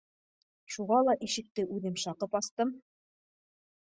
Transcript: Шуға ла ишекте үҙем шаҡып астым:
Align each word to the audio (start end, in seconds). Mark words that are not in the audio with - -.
Шуға 0.75 1.01
ла 1.07 1.13
ишекте 1.27 1.65
үҙем 1.77 1.99
шаҡып 2.05 2.39
астым: 2.39 2.75